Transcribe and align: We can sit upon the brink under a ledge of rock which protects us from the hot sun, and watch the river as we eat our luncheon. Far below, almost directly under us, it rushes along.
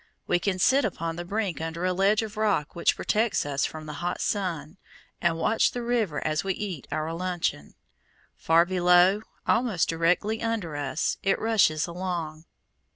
We 0.25 0.39
can 0.39 0.57
sit 0.57 0.83
upon 0.83 1.15
the 1.15 1.23
brink 1.23 1.61
under 1.61 1.85
a 1.85 1.93
ledge 1.93 2.23
of 2.23 2.35
rock 2.35 2.75
which 2.75 2.95
protects 2.95 3.45
us 3.45 3.65
from 3.67 3.85
the 3.85 3.93
hot 4.01 4.19
sun, 4.19 4.77
and 5.21 5.37
watch 5.37 5.69
the 5.73 5.83
river 5.83 6.25
as 6.25 6.43
we 6.43 6.55
eat 6.55 6.87
our 6.91 7.13
luncheon. 7.13 7.75
Far 8.35 8.65
below, 8.65 9.21
almost 9.45 9.89
directly 9.89 10.41
under 10.41 10.75
us, 10.75 11.17
it 11.21 11.37
rushes 11.37 11.85
along. 11.85 12.45